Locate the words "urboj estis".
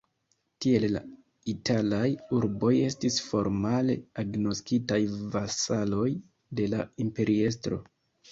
2.37-3.19